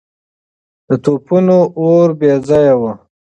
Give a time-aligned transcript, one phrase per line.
[0.87, 2.83] د توپونو اور بې ځایه و.